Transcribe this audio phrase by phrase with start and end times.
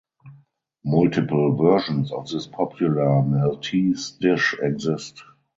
[0.83, 5.21] Multiple versions of this popular Maltese dish exist.